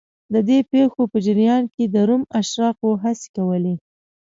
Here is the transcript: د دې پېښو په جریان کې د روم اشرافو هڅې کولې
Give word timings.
د 0.33 0.35
دې 0.47 0.59
پېښو 0.71 1.01
په 1.11 1.17
جریان 1.25 1.63
کې 1.73 1.83
د 1.93 1.95
روم 2.07 2.23
اشرافو 2.39 2.89
هڅې 3.03 3.27
کولې 3.35 3.75